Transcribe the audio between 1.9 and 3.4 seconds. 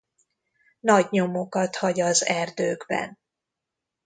az erdőkben.